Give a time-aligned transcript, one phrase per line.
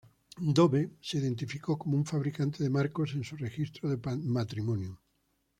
[0.57, 3.97] Dove se identificó como un fabricante de marcos en su registro de
[4.39, 4.99] matrimonio.